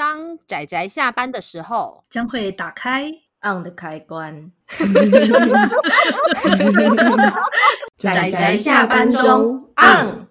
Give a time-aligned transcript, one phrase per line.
[0.00, 3.04] 当仔仔下班的时候，将会打开
[3.42, 4.50] on 的开关。
[7.98, 10.26] 仔仔下班中 on。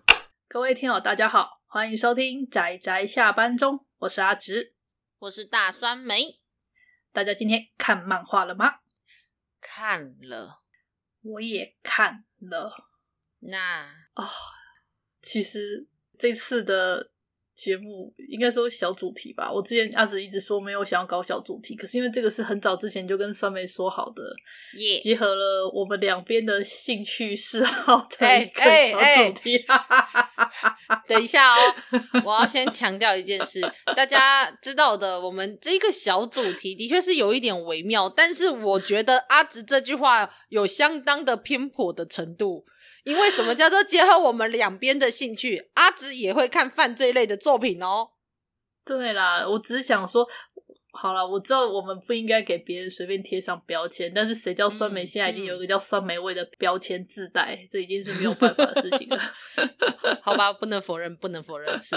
[0.47, 4.73] 各位听友，大家好，欢迎收听仔仔下班中，我是阿直，
[5.19, 6.39] 我是大酸梅。
[7.13, 8.79] 大家今天看漫画了吗？
[9.61, 10.63] 看了，
[11.21, 12.87] 我也看了。
[13.41, 14.25] 那啊、哦，
[15.21, 17.11] 其实这次的。
[17.59, 19.51] 节目应该说小主题吧。
[19.51, 24.23] 我之前阿紫一直说没有想要搞小主题，可是因为这个是很早之前就跟酸梅说好的.
[25.01, 29.57] 结合了我们两边的兴趣嗜好的一个小主题。
[29.57, 29.75] 欸
[30.87, 31.73] 欸、 等一下哦，
[32.23, 33.61] 我要先强调一件事，
[33.95, 42.65] 大家知道的，我们这个小主题的确是有一点微妙，但是我觉得阿紫这句话有相当的偏颇的程度。
[43.03, 45.69] 因为什么叫做结合我们两边的兴趣？
[45.75, 48.09] 阿紫也会看犯罪类的作品哦。
[48.85, 50.27] 对啦，我只是想说，
[50.91, 59.19] 好了，我知道我们不应该给别人随便贴上标签，但是谁叫酸梅现在已经有一个叫酸梅味的标签自带，嗯，这已经是没有办法的事情了。
[60.21, 61.95] 好吧，不能否认，不能否认是。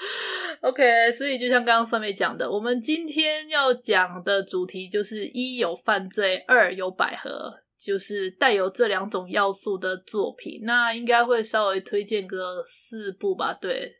[0.62, 7.60] OK，所以就像刚刚酸梅讲的，我们今天要讲的主题就是一有犯罪，二有百合。
[7.82, 13.54] 就是带有这两种要素的作品，那应该会稍微推荐个四部吧。
[13.54, 13.96] 对，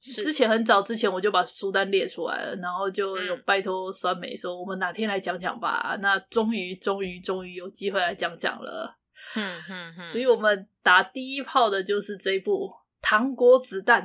[0.00, 5.96] 之前很早之前我就把书单列出来了，然后就有拜托酸梅说，我们哪天来讲讲吧。
[6.02, 8.98] 那终于，终于，终于有机会来讲讲了。
[9.36, 10.04] 嗯嗯嗯。
[10.04, 12.66] 所以我们打第一炮的就是这一部
[13.00, 14.02] 《糖果子弹》，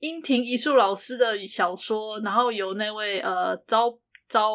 [0.00, 4.54] 樱庭一树老师的小说，然后有那位呃朝朝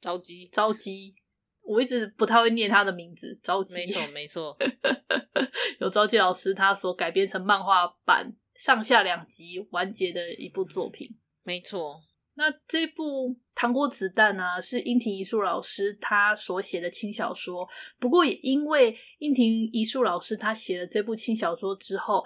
[0.00, 1.16] 朝基朝基。
[1.62, 3.76] 我一直不太会念他的名字，着急。
[3.76, 4.56] 没错， 没错，
[5.80, 11.08] 有朝基老师他所改编成漫画版，上下两集完结的一部作品。
[11.42, 12.00] 没错，
[12.34, 17.68] 那这部《糖果子弹》呢，是樱庭一树老师他所写的轻小说。
[17.98, 22.24] 不过也因为樱庭一树老师他写了这部轻小说之后，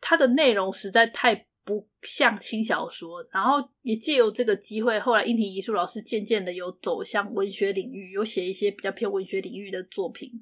[0.00, 1.47] 它的内容实在太。
[1.68, 10.32] 不像轻小说，然后也借由这个机会，后来应庭一树老师渐渐的有走向文学领域，有写一些比较偏文学领域的作品。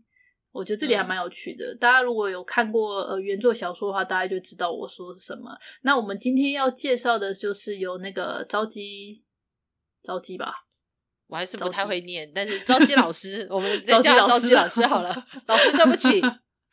[0.52, 1.74] 我觉得这里还蛮有趣的。
[1.74, 5.50] 嗯、大家如果有看过呃原作小说的话，大家就知道我说是什么。
[5.82, 9.24] 那我们今天要介绍的就是由那个朝基，
[10.04, 10.66] 朝基吧，
[11.26, 15.26] 我还是不太会念，但是朝基老师，我们 直接叫朝基老师好了。
[15.46, 16.22] 老师，对不起，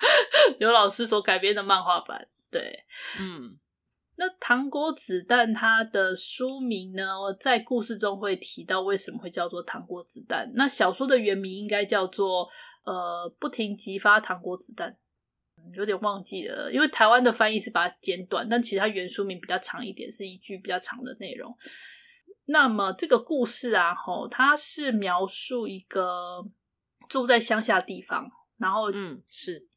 [0.61, 2.85] 有老师所改编的漫画版，对，
[3.19, 3.57] 嗯。
[4.15, 7.03] 那糖果子弹它的书名呢，
[7.39, 10.51] 在故事中会提到为什么会叫做糖果子弹。
[10.53, 12.47] 那小说的原名应该叫做
[12.83, 14.95] 呃不停激发糖果子弹，
[15.75, 21.51] 有点忘记了，因为台湾的翻译是把它简短，但其实它原书名比较长一点，是一句比较长的内容。
[22.45, 26.45] 那么这个故事啊，吼，它是描述一个
[27.09, 29.67] 住在乡下地方，然后嗯是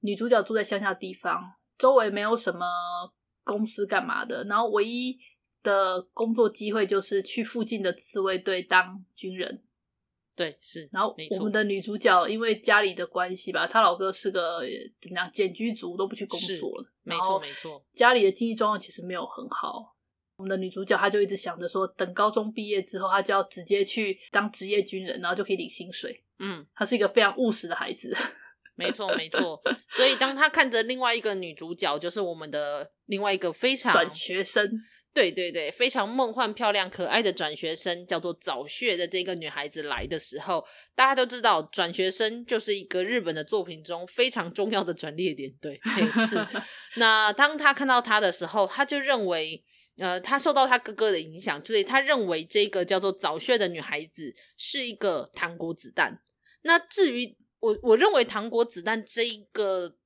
[0.00, 2.66] 女主角住在乡下地方，周围没有什么。
[3.46, 4.42] 公司干嘛的？
[4.44, 5.16] 然后唯一
[5.62, 9.62] 的工作机会就是去附近的自卫队当军人。
[10.36, 10.86] 对，是。
[10.92, 14.60] 然后我们的女主角因为家里的关系吧，她老哥是个
[15.00, 16.92] 怎么样简居族，都不去工作了。
[17.02, 17.82] 没错，没错。
[17.92, 19.96] 家里的经济状况其实没有很好。
[20.36, 26.22] 我们的女主角她就一直想着说，等高中毕业之后，她就要直接去当职业军人，然后就可以领薪水。
[26.40, 28.14] 嗯，她是一个非常务实的孩子。
[28.76, 29.60] 没错，没错。
[29.90, 34.70] 所以当他看着另外一个女主角，就是我们的另外一个非常转学生，
[35.14, 40.62] 对对对，非常梦幻、漂亮、可爱的转学生，叫做早穴的这个女孩子来的时候，
[40.94, 45.50] 大家都知道，转学生就是一个日本的作品中非常重要的转捩点。
[45.60, 45.80] 对，
[46.26, 46.46] 是。
[47.00, 49.64] 那当他看到她的时候，他就认为，
[49.98, 56.20] 呃，他受到他哥哥的影响，所以他认为这个叫做早穴的女孩子是一个糖果子弹。
[56.62, 59.96] 那至于我我认为“糖果子弹”这一个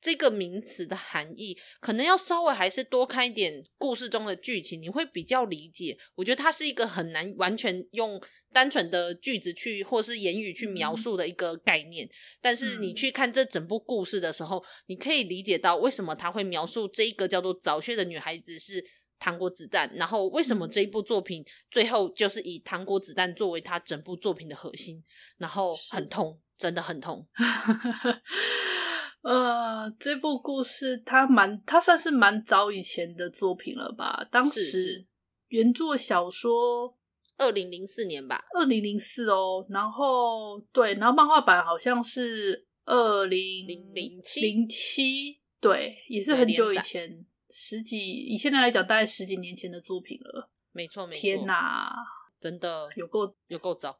[0.00, 5.98] 这个名词的含义，可能要稍微还是多看一点故事中的剧情，你会比较理解。
[6.14, 8.20] 我觉得它是一个很难完全用
[8.52, 12.08] 单纯的句子去或是言语去描述的一个概念。
[12.40, 18.84] 但是你去看这整部故事的时候，你可以理解到为什么他会描述这一个叫做早泄的女孩子是
[19.18, 25.02] 糖果子弹，然后为什么这一部作品最后就是以糖果子弹作为他整部作品的核心，
[25.38, 26.40] 然后很痛。
[26.58, 27.26] 真的很痛，
[29.22, 34.26] 呃，这部故事它蛮，它算是蛮早以前的作品了吧？
[34.30, 35.06] 当时
[35.48, 36.96] 原作小说
[37.36, 39.66] 二零零四年吧，二零零四哦。
[39.68, 50.48] 然后对，然后漫画版好像是二零零七零七，对，也是很久以前，十几以现在来讲，大概十几年前的作品了。
[50.72, 51.20] 没错没错。
[51.20, 51.92] 天哪，
[52.40, 53.98] 真的有够有够早。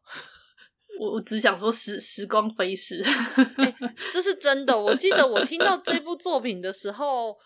[0.99, 3.75] 我我只想说时时光飞逝，欸，
[4.13, 4.79] 这是真的。
[4.79, 7.37] 我记得我听到这部作品的时候，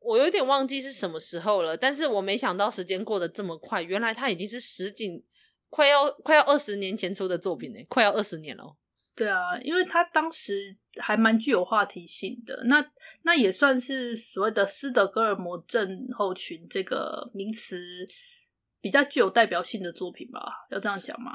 [0.00, 5.24] 我有点忘记是什么时候了，但是我没想到时间过得这么快，原来它已经是十几，
[5.70, 8.76] 快要快要二十年前出的作品呢，快要二十年了。
[9.14, 12.88] 对啊，因为他当时还蛮具有话题性的，那
[13.22, 18.06] 那也算是所谓的斯德哥尔摩症候群这个名词
[18.80, 20.40] 比较具有代表性的作品吧？
[20.70, 21.32] 要这样讲吗？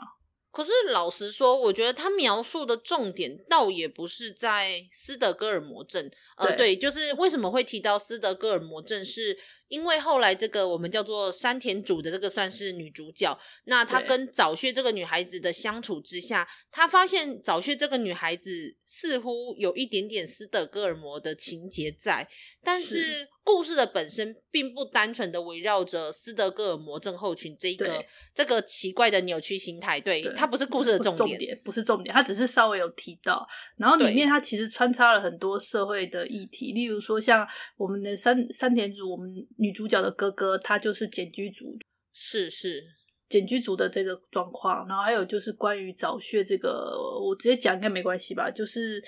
[0.53, 6.11] 可是老实说，我觉得他描述的重点倒也不是在斯德哥尔摩症。
[6.37, 9.35] 呃，对，就是为什么会提到斯德哥尔摩症，是
[9.73, 22.27] 因为后来这个我们叫做山田主的这个算是女主角，那她跟早穴这个女孩子的相处之下，她发现早穴这个女孩子似乎有一点点斯德哥尔摩的情节在，
[22.63, 23.27] 但是。
[23.45, 28.01] 故事的本身并不单纯的围绕着斯德哥尔摩症候群这一个
[28.33, 33.45] 这个奇怪的扭曲心态，对，对它不是故事的重点，不是重点，不是重点，它只是稍微有提到。
[33.75, 37.45] 然后里面它其实穿插了很多社会的议题，例如说像
[37.75, 39.29] 我们的山山田主，我们
[39.63, 41.77] 女主角的哥哥，他就是检居族，
[42.11, 42.83] 是是
[43.29, 44.85] 检居族的这个状况。
[44.87, 48.51] 然后还有就是关于早穴这个，我直接讲应该没关系吧？
[48.51, 49.01] 就是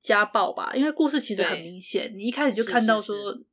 [0.00, 3.16] 家暴吧，因为故事其实很明显，你一开始就看到说。
[3.16, 3.46] 是是是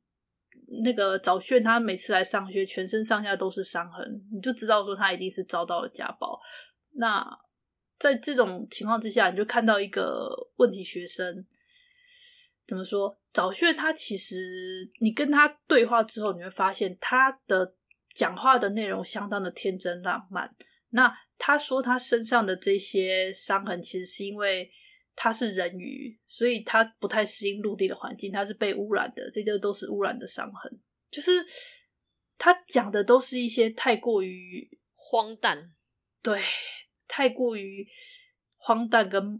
[0.84, 6.40] 那个早穴，他每次来上学，全身上下都是伤痕，你就知道说他一定是遭到了家暴。
[6.92, 7.26] 那
[7.98, 11.44] 在这种情况之下，你就看到一个问题学生，
[12.70, 13.18] 怎么说？
[13.32, 17.74] 早穴他其实，你跟他对话之后，你会发现他的
[18.14, 20.54] 讲话的内容相当的天真浪漫。
[20.90, 24.70] 那他说他身上的这些伤痕，其实是因为。
[25.16, 30.80] 他是人鱼，所以他不太适应陆地的环境，他是被污染的，这些都是污染的伤痕。
[31.10, 31.44] 就是
[32.38, 35.74] 他讲的都是一些太过于荒诞，
[36.22, 36.40] 对，
[37.06, 37.86] 太过于
[38.56, 39.38] 荒诞跟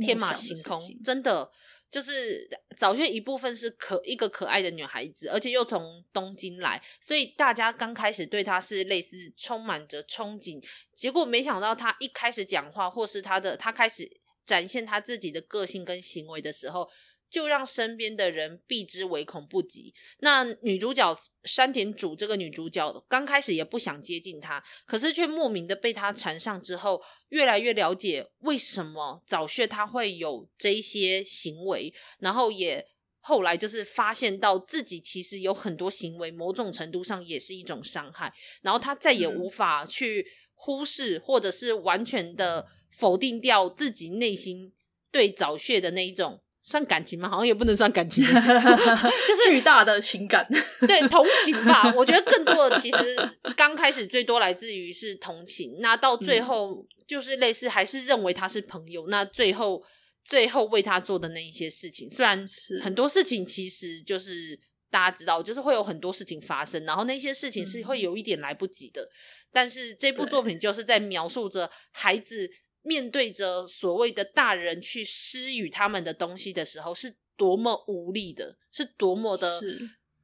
[0.00, 1.50] 天马行空，真的
[1.92, 10.60] 就是早就一部分是可一个可爱的女孩子，而且又从东京来，所以大家刚开始对她是类似充满着憧憬，
[10.94, 14.10] 结果没想到她一开始讲话，或是她的她开始。
[14.44, 16.90] 展现她自己的个性跟行为的时候，
[17.32, 19.94] 就让身边的人避之唯恐不及。
[20.18, 21.12] 那女主角
[21.44, 32.86] 山田主这个女主角刚开始也不想接近他，可是却莫名的被他缠上之后，越来越了解为什么早穴他会有这一些行为，然后也
[33.20, 38.30] 后来就是发现到自己其实有很多行为，某种程度上也是一种伤害，
[38.60, 42.68] 然后他再也无法去忽视或者是完全的。
[42.94, 44.70] 否定掉自己内心
[45.10, 47.28] 对早穴的那一种算感情吗？
[47.28, 50.46] 好像也不能算感情， 就是巨大的情感，
[50.86, 51.92] 对同情吧。
[51.96, 53.16] 我觉得更多的其实
[53.56, 59.08] 刚开始最多来自于是同情，那到最后就是类似还是认为他是朋友。
[59.08, 59.82] 那最后
[60.24, 62.46] 最后为他做的那一些事情，虽然
[62.80, 64.56] 很多事情其实就是
[64.88, 69.08] 大家知道，就是会有很多事情发生，然后那些事情是会有一点来不及的。
[69.52, 72.48] 但是这部作品就是在描述着孩子。
[72.82, 79.60] 面对着所谓的大人去施予他们的东西的时候，是多么无力的，是多么的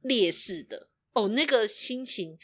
[0.01, 2.37] 劣势的哦，那个心情，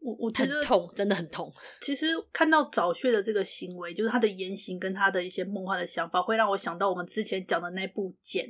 [0.00, 1.52] 我我觉得很痛，真的很痛。
[1.82, 8.46] 其实看到早穴的这个行为，就是他的言行跟他的一些梦幻的想法，会让我想到我们之前讲的那部《简》，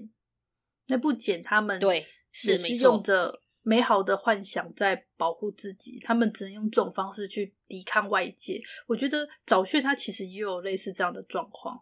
[0.89, 3.42] 那部《简》他们对是用着。
[3.65, 8.61] 美好的幻想在保护自己，他们只能用这种方式去抵抗外界。
[8.89, 11.81] 我觉得早穴他其实也有类似这样的状况。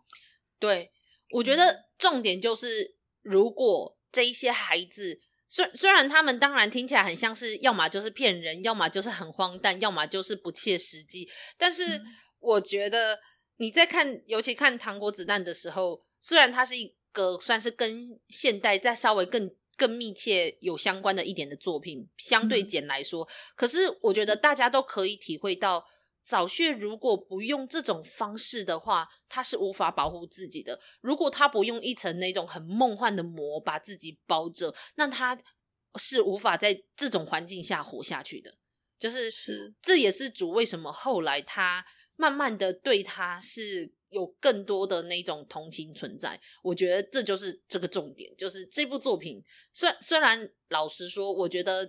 [0.59, 0.93] 对，
[1.31, 5.19] 我觉得重点就是，如果这一些孩子，
[5.49, 11.27] 虽虽然他们当然听起来很像是，要么就是骗人，要么就是很荒诞，要么就是不切实际。
[11.57, 12.03] 但是
[12.41, 13.19] 我觉得
[13.57, 19.51] 你在看，尤其看《糖果子弹》的时候，虽然它是一个算是跟现代再稍微更。
[19.81, 25.83] 更密切有相关的一点的作品，相对简来说，嗯，可是我觉得大家都可以体会到，
[26.23, 30.79] 早穴如果不用这种方式的话，他是无法保护自己的。
[31.01, 35.39] 如果他不用一层那种很梦幻的膜把自己包着，那他
[35.99, 38.59] 是无法在这种环境下活下去的。
[38.99, 41.83] 就是，是这也是主为什么后来他
[42.21, 43.93] 慢慢的对他是。
[44.11, 48.29] 有更多的那种同情存在，我觉得这就是这个重点。
[48.37, 49.41] 就是这部作品，
[49.73, 51.89] 虽虽然老实说，我觉得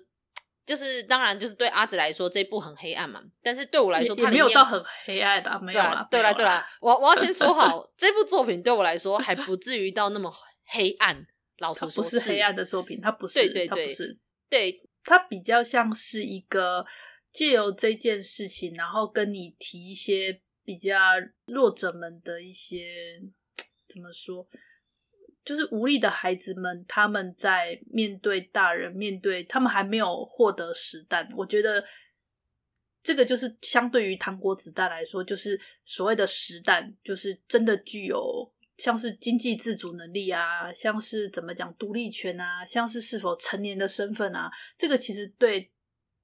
[0.63, 6.07] 就是当然就是对阿紫来说这部很黑暗嘛，但是对我来说它里面，也没有到很黑暗的，没有啦。
[6.11, 10.31] 对啦，对啦，我我要先说好， 这部作品对我来说还不至于到那么
[10.65, 11.25] 黑暗。
[11.57, 16.85] 老实说，不是黑暗的作品，它不是，对对对，它不是，对，它比较像是一个
[17.31, 20.93] 借由这件事情，然后跟你提一些比较
[21.45, 23.21] 弱者们的一些
[23.87, 24.45] 怎么说，
[25.45, 31.83] 就是无力的孩子们，他们在面对大人，面对他们还没有获得实弹，我觉得
[33.01, 45.71] 这个就是相对于糖果子弹来说，就是所谓的实弹，就是真的具有像是经济自主能力啊，像是怎么讲独立权啊，像是是否成年的身份啊，这个其实对。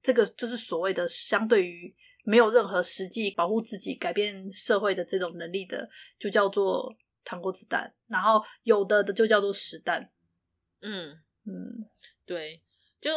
[0.00, 5.88] 这个就是所谓的相对于没有任何实际保护自己、改变社会的这种能力的，
[6.18, 7.94] 就叫做糖果子弹。
[8.06, 10.10] 然后有的的就叫做实弹。
[10.80, 11.10] 嗯
[11.44, 11.88] 嗯，
[12.24, 12.62] 对。
[13.00, 13.10] 就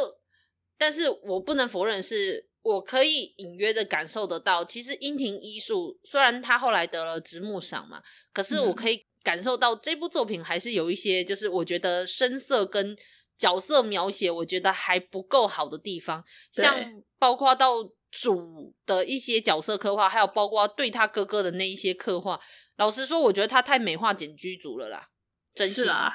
[0.77, 8.01] 但是我不能否认，是我可以隐约的感受得到，其实樱庭一树虽然他后来得了直木赏嘛，
[8.33, 12.97] 可是我可以感受到这部作品还是有一些，就是我觉得深色跟。
[13.41, 17.77] 角色描写我觉得还不够好的地方，像包括到
[18.11, 22.39] 主的一些角色刻画，还有包括对他哥哥的那一些刻画。
[22.75, 25.09] 老实说，我觉得他太美化简居族了啦，
[25.55, 26.13] 真是啊。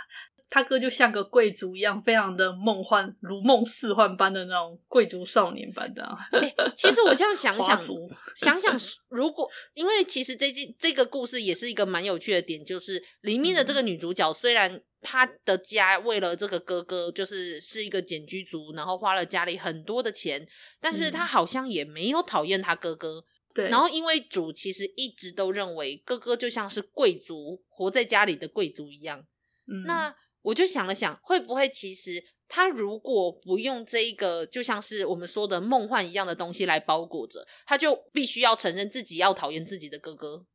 [0.49, 6.03] 他哥就像个贵族一样，非常的梦幻，如梦似幻般的那种贵族少年般的。
[6.33, 7.83] 欸，其实我这样想 想，
[8.37, 20.47] 想想如果，因为其实这这这个故事也是一个蛮有趣的点，就是里面的这个女主角，虽然她的家为了这个哥哥，就是是一个简居族，然后花了家里很多的钱，
[20.81, 23.25] 但是她好像也没有讨厌她哥哥。
[23.53, 29.26] 对，然后因为主其实一直都认为哥哥就像是贵族，活在家里的贵族一样。
[29.67, 30.15] 嗯，那。
[30.47, 40.47] 我就想了想，会不会其实他如果不用这一个就像是我们说的梦幻一样的东西来包裹着，他就必须要承认自己要讨厌自己的哥哥。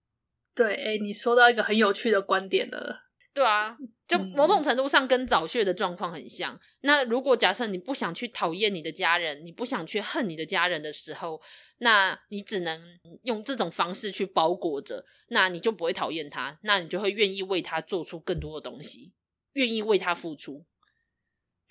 [0.56, 3.02] 对，哎，你说到一个很有趣的观点了。
[3.34, 6.54] 对啊，就某种程度上跟早穴的状况很像。
[6.54, 6.60] 嗯。
[6.82, 11.42] 那如果假设你不想去讨厌你的家人，你不想去恨你的家人的时候，
[11.80, 12.82] 那你只能
[13.24, 19.14] 用这种方式去包裹着，那你就不会讨厌他，那你就会愿意为他做出更多的东西。
[19.54, 20.66] 愿意为他付出，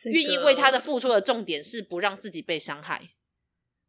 [0.04, 3.00] 愿、这个、意为他的付出的重点是不让自己被伤害。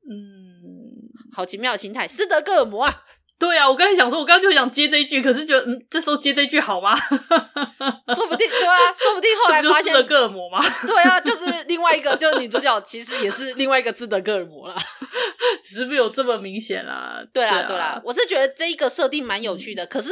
[0.10, 3.03] 嗯，好奇妙的心态，斯德哥尔摩啊！
[3.38, 6.95] 对啊，我刚才想说，我刚刚就想接这一句，可是觉得，嗯，这时候接这一句好吗？
[8.15, 10.60] 说不定，对啊，说不定后来发现斯德哥尔摩吗？
[10.86, 14.75] 对啊，就是另外一个，就是女主角其实也是另外一个斯德哥尔摩啦，
[15.63, 17.24] 只是没有这么明显啦。
[17.33, 20.12] 对啊，对啊，我是觉得这一个设定蛮有趣的，嗯、可是。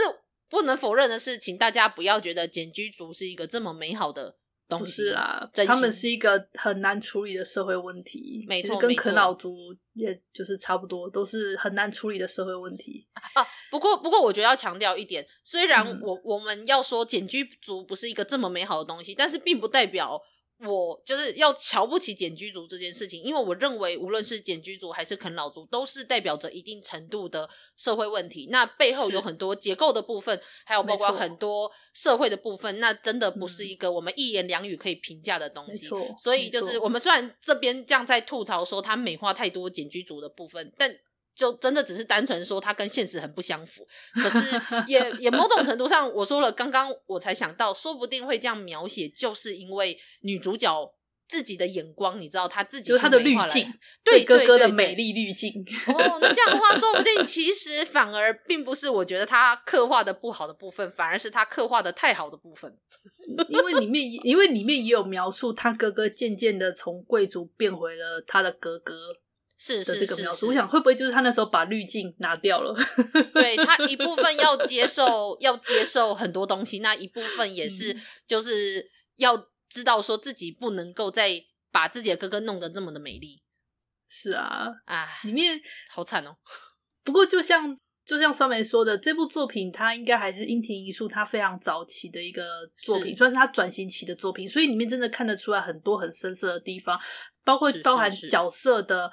[0.50, 4.36] 不能否认的是，请大家不要觉得简居族是一个这么美好的
[4.68, 4.84] 东西。
[4.84, 8.46] 不是啊，他们是一个很难处理的社会问题。
[8.48, 9.56] 没错，跟啃老族
[9.94, 13.08] 也就是差不多，都是很难处理的社会问题。
[13.34, 20.22] 啊，不过不过，我觉得要强调一点，虽然我、嗯、我们要说简居族不是一个这么美好的东西，但是并不代表。
[20.62, 28.48] 我就是要瞧不起简居族这件事情，因为我认为无论是简居族还是啃老族，都是代表着一定程度的社会问题。
[28.52, 35.90] 那背后有很多结构的部分，还有包括很多社会的部分，那真的不是一个我们一言两语可以评价的东西。
[36.18, 40.94] 所以就是我们虽然这边这样在吐槽说他美化太多简居族的部分，但。
[41.40, 50.70] 就真的只是单纯说他跟现实很不相符，可是也也某种程度上，我说了，刚刚我才想到，说不定会这样描写，就是因为女主角
[51.30, 53.72] 自己的眼光，你知道，她自己就是她的滤镜，
[54.04, 55.66] 对哥哥的美丽滤镜。
[55.88, 62.78] 哦，那这样的话，说不定其实反而并不是我觉得他刻画的不好的部分，反而是他刻画的太好的部分。
[63.48, 68.94] 因为里面，因为里面也有描述他哥哥渐渐的从贵族变回了他的哥哥。
[69.62, 72.74] 是是是，是，我想会不会就是他那时候把滤镜拿掉了？
[73.36, 77.94] 对，他一部分要接受，要接受很多东西，那一部分也是
[78.26, 83.44] 就是要知道说自己不能够再把自己的哥哥弄得这么的美丽。
[84.08, 86.38] 是啊，啊，里面好惨哦。
[87.04, 96.98] 不过就像就像酸梅说的，这部作品它应该还是樱庭一树他非常早期的一个作品，算是他转型期的作品，所以里面真的看得出来很多很深色的地方，
[97.44, 99.12] 包括包含角色的。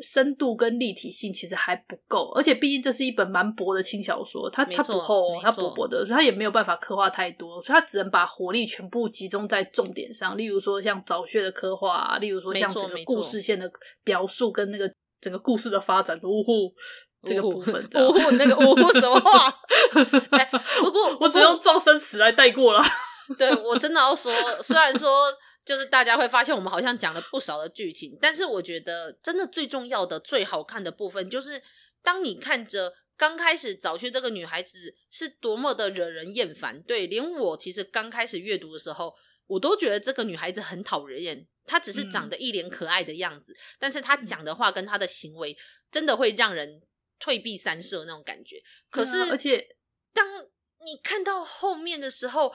[0.00, 13.68] 深度跟立体性其实还不够，而且毕竟这是一本蛮薄的轻小说，它它不厚哦，它薄薄的，所以它也没有办法刻画太多，所以它只能把火力全部集中在重点上，例如说像早穴的刻画啊，例如说像整个故事线的
[14.04, 14.88] 描述跟那个
[15.20, 16.72] 整个故事的发展，呜呼，
[17.26, 19.52] 这个部分，呜呼，那个呜呼什么话？
[20.30, 22.80] 欸、不过 我只用撞生词来带过了。
[23.36, 25.08] 对，我真的要说，虽然说。
[25.68, 31.62] 就是大家会发现，我们好像讲了不少的剧情，但是我觉得真的最重要的、最好看的部分，就是
[32.02, 36.82] 当你看着刚开始早去这个女孩子是多么的惹人厌烦。
[36.84, 39.14] 对，连我其实刚开始阅读的时候，
[39.46, 41.46] 我都觉得这个女孩子很讨人厌。
[41.66, 45.54] 她只是长得一脸可爱的样子，嗯、但是她讲的话跟她的行为
[45.92, 46.80] 真的会让人
[47.18, 48.62] 退避三舍那种感觉。
[48.90, 49.76] 可是，而且
[50.14, 50.26] 当
[50.82, 52.54] 你看到后面的时候，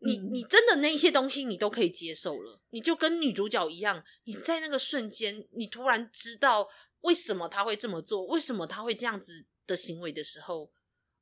[0.00, 6.68] 你你真的那些东西你都可以接受了，你就跟女主角一样，你在那个瞬间，你突然知道
[7.00, 10.70] 为什么他会这么做，为什么他会这样子的行为的时候，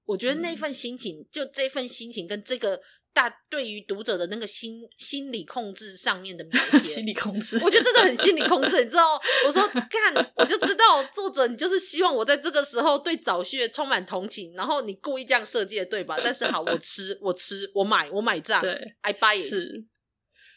[0.04, 2.82] 我觉得那份心情，嗯、就这份心情跟这个。
[3.16, 9.18] 大对于读者的那个心心理控制上面的描写，心理控制，我觉得真的很心理控制，你知道？
[9.46, 16.18] 我说 看，我就知道作者你就是希望我在这个时候对早穴充满同情，然后你故意这样设计的，对吧？
[16.22, 19.48] 但是好，我吃，我吃，我买，我买账，对，I buy it。
[19.48, 19.86] 是。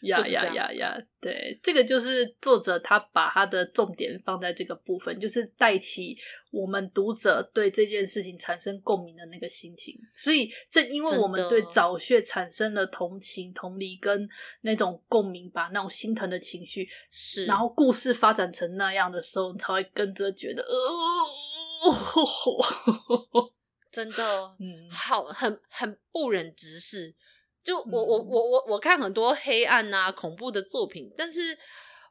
[0.01, 0.97] 呀呀呀呀！
[1.19, 6.17] 对，这个就是作者他把他的重点放在这个部分，就是带起
[6.51, 9.93] 我们读者对这件事情产生共鸣的那个心情。
[10.15, 14.27] 所以正因为我们对早穴产生了同情、同理跟
[14.61, 20.69] 那种共鸣吧，那种心疼的情绪，是，然后故事发展成那样的时候，你才会跟着觉得，呃，
[23.91, 24.23] 真的，
[24.59, 27.13] 嗯，好，很很不忍直视。
[27.69, 28.49] 就我我我。
[28.49, 31.55] 我我看很多黑暗啊恐怖的作品，但是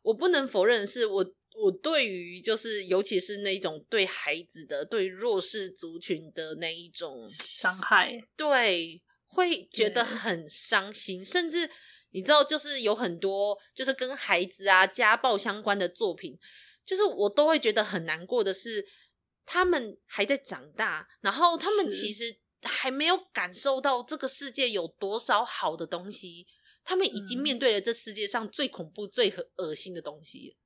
[0.02, 1.24] 我不能否认是我
[1.60, 11.68] 我对于就是尤其是那一种对孩子的对弱势族群的那一种伤害，对，会觉得很伤心，甚至
[12.10, 16.38] 你知道，就是有很多就是跟孩子啊家暴相关的作品，
[16.84, 18.86] 就是我都会觉得很难过的是，
[19.44, 22.38] 他们还在长大，然后他们其实。
[22.62, 26.46] 还没有感受到这个世界有多少好的东西，
[26.84, 30.56] 他们已经面对了这世界上最恐怖、最恶心的东西。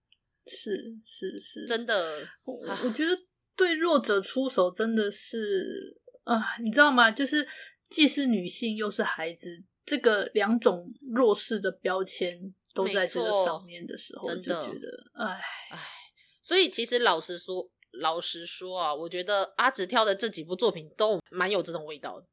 [0.47, 2.29] 是是是，真的。
[2.45, 3.17] 我我觉得
[3.55, 7.11] 对弱者出手真的是啊、呃，你知道吗？
[7.11, 7.47] 就是
[7.89, 15.79] 既是女性又是孩子，这个两种弱势的标签都在这个上面的时候，真的就觉得哎哎。
[16.43, 17.71] 所以其实老实说。
[17.93, 22.27] 老实说啊，我觉得阿直挑的这几部作品都蛮有这种味道的。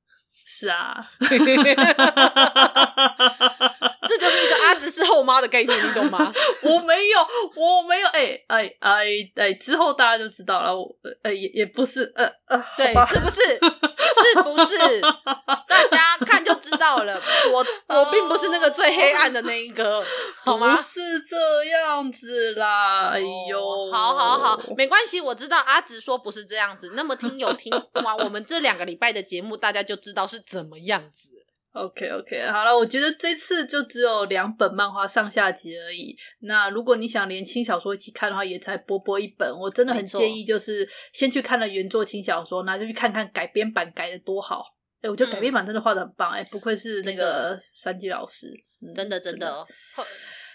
[0.45, 1.11] 是啊，
[4.09, 6.33] 这就是一个阿直是后妈的概念，你懂吗？
[6.63, 7.19] 我没有，
[7.55, 10.75] 我没有，哎哎哎哎，之后大家就知道了。
[10.75, 13.39] 我呃也也不是，呃呃，对，是不是？
[13.41, 15.01] 是不是？
[15.01, 17.21] 大家看就知道了。
[17.51, 20.03] 我 我并不是那个最黑暗的那一个，
[20.43, 20.75] 好吗？
[20.75, 23.09] 不是这样子啦。
[23.09, 25.21] 哎呦，哦、好好好，没关系。
[25.21, 26.93] 我知道阿直说不是这样子。
[26.95, 27.71] 那么听友听
[28.03, 31.38] 完我们这两个礼拜的节目，大家就知道是怎么样子。
[31.71, 36.17] OK OK，好了，我觉得这次就只有两本漫画上下集而已。
[36.39, 39.51] 那如果你想连轻小说一起看的话，也才薄薄一本。
[39.53, 44.63] 我真的很建议，就是先去看了原作轻小说，那就去看看改编版改的多好。
[44.97, 48.47] 哎、欸，我觉得改编版真的画的很棒，哎、嗯，不愧是那个山基老师，
[48.95, 50.03] 真的真的，真的好，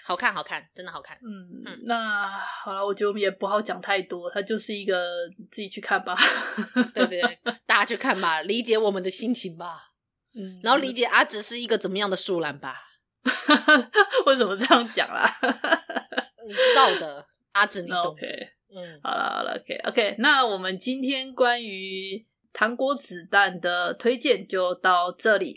[0.04, 1.16] 好看好看，真的好看。
[1.18, 2.28] 嗯嗯，那
[2.64, 5.06] 好了，我觉得我们也不好讲太多，它就是一个
[5.50, 6.14] 自己去看吧。
[6.92, 9.93] 对对对， 大家去看吧，理解我们的心情吧。
[10.36, 12.80] 嗯，然后理解阿直是一个怎么样的树懒吧？
[14.26, 15.30] 为什么这样讲啦？
[16.46, 18.00] 你知道的，阿直你懂。
[18.02, 18.26] OK，
[18.74, 25.56] 嗯，好了好了，OK OK，那我们今天关于糖果子弹的推荐就到这里，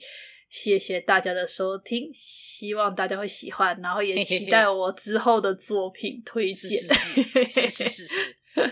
[0.50, 6.80] 谢谢大家的收听，希望大家会喜欢，然后也期待我之后的作品推荐。
[6.82, 8.08] 是是是是，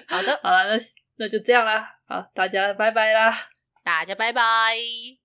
[0.08, 0.84] 好的， 好了，那
[1.18, 3.36] 那就这样啦，好，大家拜拜啦，
[3.84, 5.25] 大家拜拜。